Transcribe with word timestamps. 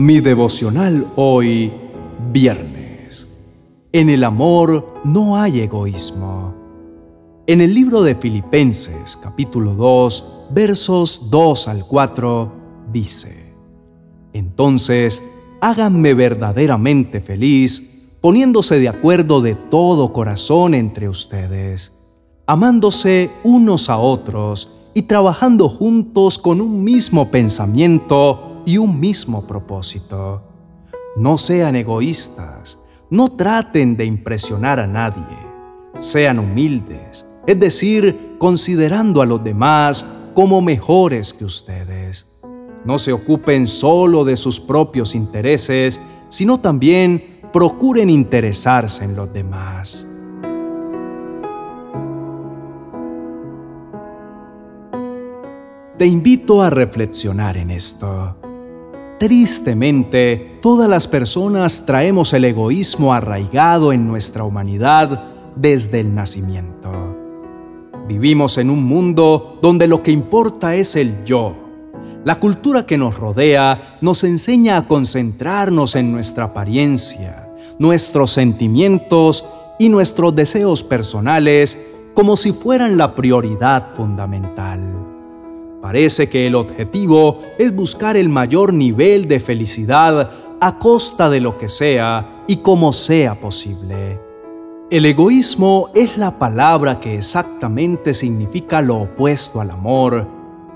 Mi 0.00 0.20
devocional 0.20 1.06
hoy, 1.16 1.70
viernes. 2.32 3.30
En 3.92 4.08
el 4.08 4.24
amor 4.24 4.94
no 5.04 5.36
hay 5.36 5.60
egoísmo. 5.60 6.54
En 7.46 7.60
el 7.60 7.74
libro 7.74 8.00
de 8.00 8.14
Filipenses, 8.14 9.18
capítulo 9.18 9.74
2, 9.74 10.46
versos 10.52 11.28
2 11.28 11.68
al 11.68 11.84
4, 11.84 12.52
dice, 12.90 13.52
Entonces, 14.32 15.22
háganme 15.60 16.14
verdaderamente 16.14 17.20
feliz, 17.20 18.08
poniéndose 18.22 18.78
de 18.78 18.88
acuerdo 18.88 19.42
de 19.42 19.54
todo 19.54 20.14
corazón 20.14 20.72
entre 20.72 21.10
ustedes, 21.10 21.92
amándose 22.46 23.28
unos 23.44 23.90
a 23.90 23.98
otros 23.98 24.72
y 24.94 25.02
trabajando 25.02 25.68
juntos 25.68 26.38
con 26.38 26.62
un 26.62 26.84
mismo 26.84 27.30
pensamiento, 27.30 28.49
y 28.64 28.78
un 28.78 28.98
mismo 29.00 29.46
propósito. 29.46 30.42
No 31.16 31.38
sean 31.38 31.76
egoístas, 31.76 32.78
no 33.10 33.32
traten 33.32 33.96
de 33.96 34.04
impresionar 34.04 34.78
a 34.78 34.86
nadie, 34.86 35.36
sean 35.98 36.38
humildes, 36.38 37.26
es 37.46 37.58
decir, 37.58 38.36
considerando 38.38 39.22
a 39.22 39.26
los 39.26 39.42
demás 39.42 40.06
como 40.34 40.60
mejores 40.60 41.34
que 41.34 41.44
ustedes. 41.44 42.28
No 42.84 42.96
se 42.98 43.12
ocupen 43.12 43.66
solo 43.66 44.24
de 44.24 44.36
sus 44.36 44.60
propios 44.60 45.14
intereses, 45.14 46.00
sino 46.28 46.60
también 46.60 47.40
procuren 47.52 48.08
interesarse 48.08 49.04
en 49.04 49.16
los 49.16 49.32
demás. 49.32 50.06
Te 55.98 56.06
invito 56.06 56.62
a 56.62 56.70
reflexionar 56.70 57.58
en 57.58 57.70
esto. 57.70 58.36
Tristemente, 59.20 60.58
todas 60.62 60.88
las 60.88 61.06
personas 61.06 61.84
traemos 61.84 62.32
el 62.32 62.46
egoísmo 62.46 63.12
arraigado 63.12 63.92
en 63.92 64.08
nuestra 64.08 64.44
humanidad 64.44 65.24
desde 65.56 66.00
el 66.00 66.14
nacimiento. 66.14 66.90
Vivimos 68.08 68.56
en 68.56 68.70
un 68.70 68.82
mundo 68.82 69.58
donde 69.60 69.88
lo 69.88 70.02
que 70.02 70.10
importa 70.10 70.74
es 70.74 70.96
el 70.96 71.22
yo. 71.26 71.54
La 72.24 72.40
cultura 72.40 72.86
que 72.86 72.96
nos 72.96 73.18
rodea 73.18 73.98
nos 74.00 74.24
enseña 74.24 74.78
a 74.78 74.88
concentrarnos 74.88 75.96
en 75.96 76.12
nuestra 76.12 76.44
apariencia, 76.44 77.46
nuestros 77.78 78.30
sentimientos 78.30 79.44
y 79.78 79.90
nuestros 79.90 80.34
deseos 80.34 80.82
personales 80.82 81.78
como 82.14 82.38
si 82.38 82.52
fueran 82.52 82.96
la 82.96 83.14
prioridad 83.14 83.94
fundamental. 83.94 84.99
Parece 85.80 86.28
que 86.28 86.46
el 86.46 86.54
objetivo 86.56 87.40
es 87.58 87.74
buscar 87.74 88.16
el 88.16 88.28
mayor 88.28 88.74
nivel 88.74 89.26
de 89.28 89.40
felicidad 89.40 90.30
a 90.60 90.78
costa 90.78 91.30
de 91.30 91.40
lo 91.40 91.56
que 91.56 91.70
sea 91.70 92.44
y 92.46 92.58
como 92.58 92.92
sea 92.92 93.34
posible. 93.34 94.20
El 94.90 95.06
egoísmo 95.06 95.88
es 95.94 96.18
la 96.18 96.38
palabra 96.38 97.00
que 97.00 97.14
exactamente 97.14 98.12
significa 98.12 98.82
lo 98.82 98.98
opuesto 98.98 99.60
al 99.60 99.70
amor 99.70 100.26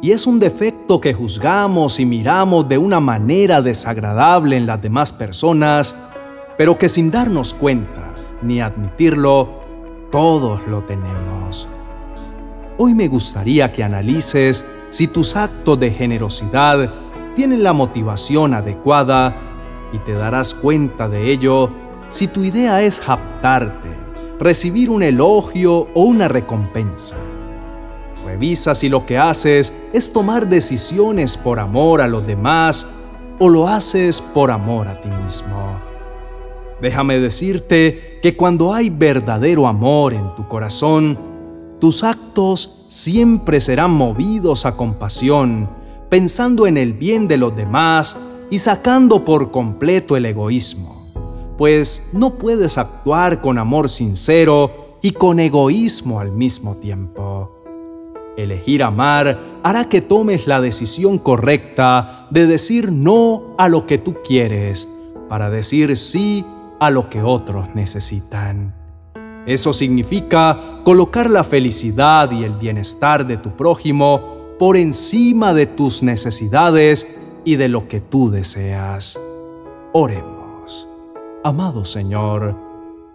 y 0.00 0.12
es 0.12 0.26
un 0.26 0.38
defecto 0.38 1.00
que 1.00 1.14
juzgamos 1.14 1.98
y 1.98 2.06
miramos 2.06 2.68
de 2.68 2.78
una 2.78 3.00
manera 3.00 3.60
desagradable 3.60 4.56
en 4.56 4.66
las 4.66 4.80
demás 4.80 5.10
personas, 5.12 5.96
pero 6.56 6.78
que 6.78 6.88
sin 6.88 7.10
darnos 7.10 7.54
cuenta 7.54 8.14
ni 8.42 8.60
admitirlo, 8.60 9.48
todos 10.12 10.60
lo 10.68 10.82
tenemos. 10.84 11.66
Hoy 12.78 12.94
me 12.94 13.08
gustaría 13.08 13.72
que 13.72 13.82
analices 13.82 14.64
si 14.92 15.08
tus 15.08 15.36
actos 15.36 15.80
de 15.80 15.90
generosidad 15.90 16.92
tienen 17.34 17.62
la 17.62 17.72
motivación 17.72 18.52
adecuada 18.52 19.34
y 19.90 19.98
te 20.00 20.12
darás 20.12 20.54
cuenta 20.54 21.08
de 21.08 21.32
ello 21.32 21.70
si 22.10 22.28
tu 22.28 22.44
idea 22.44 22.82
es 22.82 23.00
japtarte, 23.00 23.88
recibir 24.38 24.90
un 24.90 25.02
elogio 25.02 25.88
o 25.94 26.02
una 26.02 26.28
recompensa. 26.28 27.16
Revisa 28.26 28.74
si 28.74 28.90
lo 28.90 29.06
que 29.06 29.16
haces 29.16 29.74
es 29.94 30.12
tomar 30.12 30.46
decisiones 30.46 31.38
por 31.38 31.58
amor 31.58 32.02
a 32.02 32.06
los 32.06 32.26
demás 32.26 32.86
o 33.38 33.48
lo 33.48 33.68
haces 33.68 34.20
por 34.20 34.50
amor 34.50 34.88
a 34.88 35.00
ti 35.00 35.08
mismo. 35.08 35.80
Déjame 36.82 37.18
decirte 37.18 38.18
que 38.22 38.36
cuando 38.36 38.74
hay 38.74 38.90
verdadero 38.90 39.66
amor 39.66 40.12
en 40.12 40.34
tu 40.36 40.46
corazón, 40.48 41.18
tus 41.80 42.04
actos 42.04 42.81
siempre 42.92 43.62
serán 43.62 43.92
movidos 43.92 44.66
a 44.66 44.76
compasión, 44.76 45.66
pensando 46.10 46.66
en 46.66 46.76
el 46.76 46.92
bien 46.92 47.26
de 47.26 47.38
los 47.38 47.56
demás 47.56 48.18
y 48.50 48.58
sacando 48.58 49.24
por 49.24 49.50
completo 49.50 50.14
el 50.14 50.26
egoísmo, 50.26 51.06
pues 51.56 52.06
no 52.12 52.34
puedes 52.34 52.76
actuar 52.76 53.40
con 53.40 53.56
amor 53.56 53.88
sincero 53.88 54.98
y 55.00 55.12
con 55.12 55.40
egoísmo 55.40 56.20
al 56.20 56.32
mismo 56.32 56.76
tiempo. 56.76 57.64
Elegir 58.36 58.82
amar 58.82 59.40
hará 59.62 59.88
que 59.88 60.02
tomes 60.02 60.46
la 60.46 60.60
decisión 60.60 61.16
correcta 61.16 62.26
de 62.30 62.46
decir 62.46 62.92
no 62.92 63.54
a 63.56 63.70
lo 63.70 63.86
que 63.86 63.96
tú 63.96 64.16
quieres 64.22 64.86
para 65.30 65.48
decir 65.48 65.96
sí 65.96 66.44
a 66.78 66.90
lo 66.90 67.08
que 67.08 67.22
otros 67.22 67.74
necesitan. 67.74 68.81
Eso 69.46 69.72
significa 69.72 70.80
colocar 70.84 71.28
la 71.28 71.42
felicidad 71.42 72.30
y 72.30 72.44
el 72.44 72.54
bienestar 72.54 73.26
de 73.26 73.36
tu 73.36 73.56
prójimo 73.56 74.54
por 74.58 74.76
encima 74.76 75.52
de 75.52 75.66
tus 75.66 76.02
necesidades 76.02 77.08
y 77.44 77.56
de 77.56 77.68
lo 77.68 77.88
que 77.88 78.00
tú 78.00 78.30
deseas. 78.30 79.18
Oremos. 79.92 80.88
Amado 81.42 81.84
Señor, 81.84 82.56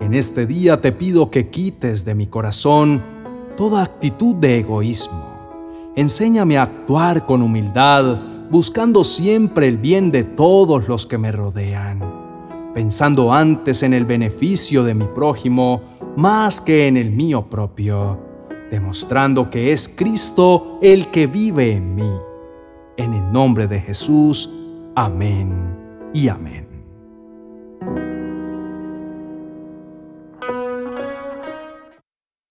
en 0.02 0.14
este 0.14 0.46
día 0.46 0.82
te 0.82 0.92
pido 0.92 1.32
que 1.32 1.50
quites 1.50 2.04
de 2.04 2.14
mi 2.14 2.28
corazón 2.28 3.02
toda 3.56 3.82
actitud 3.82 4.36
de 4.36 4.60
egoísmo. 4.60 5.38
Enséñame 5.96 6.58
a 6.58 6.64
actuar 6.64 7.26
con 7.26 7.42
humildad, 7.42 8.20
buscando 8.52 9.04
siempre 9.04 9.68
el 9.68 9.78
bien 9.78 10.12
de 10.12 10.24
todos 10.24 10.88
los 10.88 11.06
que 11.06 11.18
me 11.18 11.32
rodean, 11.32 12.04
pensando 12.76 13.34
antes 13.34 13.82
en 13.82 13.94
el 13.94 14.06
beneficio 14.06 14.84
de 14.84 14.94
mi 14.94 15.06
prójimo, 15.06 15.82
más 16.18 16.60
que 16.60 16.88
en 16.88 16.98
el 16.98 17.12
mío 17.12 17.48
propio, 17.48 18.20
demostrando 18.72 19.52
que 19.52 19.72
es 19.72 19.88
Cristo 19.88 20.80
el 20.82 21.12
que 21.12 21.28
vive 21.28 21.74
en 21.74 21.94
mí. 21.94 22.12
En 22.98 23.14
el 23.14 23.32
nombre 23.32 23.68
de 23.68 23.80
Jesús, 23.80 24.52
amén 24.96 25.54
y 26.16 26.28
amén. 26.28 26.77